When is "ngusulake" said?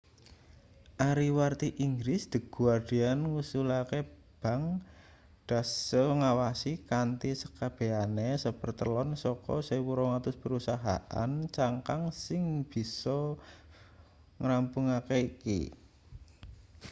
3.31-3.99